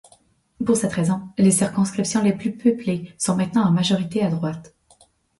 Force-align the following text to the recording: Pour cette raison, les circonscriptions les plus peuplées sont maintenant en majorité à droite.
Pour 0.65 0.75
cette 0.77 0.93
raison, 0.93 1.21
les 1.37 1.51
circonscriptions 1.51 2.23
les 2.23 2.33
plus 2.33 2.57
peuplées 2.57 3.13
sont 3.19 3.35
maintenant 3.35 3.65
en 3.67 3.71
majorité 3.71 4.23
à 4.23 4.31
droite. 4.31 4.73